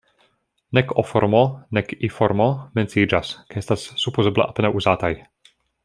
[0.77, 1.41] Nek O-formo,
[1.79, 2.47] nek I-formo
[2.79, 5.13] menciiĝas, kaj estas supozeble apenaŭ uzataj.